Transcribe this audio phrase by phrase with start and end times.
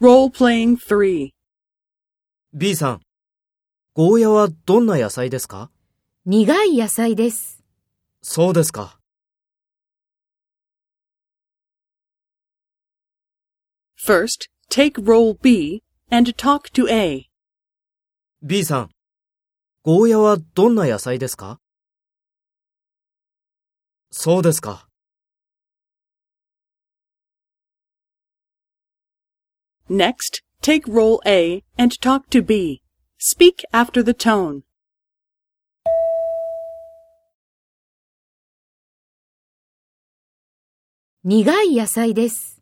[0.00, 1.30] Role-playing 3.
[2.52, 3.00] B さん、
[3.94, 5.70] ゴーヤはどんな野菜ですか？
[6.26, 7.62] 苦い野菜です。
[8.20, 8.98] そうですか。
[14.04, 17.30] First, take role B and talk to A.
[18.42, 18.90] B さん、
[19.84, 21.60] ゴーヤはどんな野菜ですか？
[24.10, 24.88] そうですか。
[29.87, 32.81] Next, take role A and talk to B.
[33.17, 34.63] Speak after the tone.
[41.23, 42.52] 苦い野菜です。